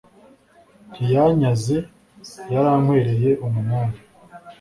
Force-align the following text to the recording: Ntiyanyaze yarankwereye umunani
Ntiyanyaze 0.95 1.75
yarankwereye 2.53 3.31
umunani 3.47 3.97